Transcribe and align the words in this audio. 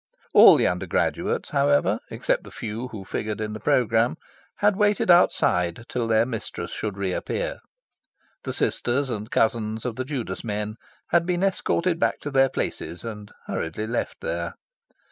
All 0.33 0.55
the 0.55 0.65
undergraduates, 0.65 1.51
however, 1.51 1.99
except 2.09 2.43
the 2.43 2.49
few 2.49 2.87
who 2.87 3.05
figured 3.05 3.39
in 3.39 3.53
the 3.53 3.59
programme, 3.59 4.17
had 4.55 4.75
waited 4.75 5.11
outside 5.11 5.85
till 5.89 6.07
their 6.07 6.25
mistress 6.25 6.71
should 6.71 6.97
re 6.97 7.13
appear. 7.13 7.59
The 8.43 8.51
sisters 8.53 9.11
and 9.11 9.29
cousins 9.29 9.85
of 9.85 9.97
the 9.97 10.03
Judas 10.05 10.43
men 10.43 10.77
had 11.09 11.27
been 11.27 11.43
escorted 11.43 11.99
back 11.99 12.17
to 12.21 12.31
their 12.31 12.49
places 12.49 13.03
and 13.03 13.31
hurriedly 13.45 13.85
left 13.85 14.21
there. 14.21 14.55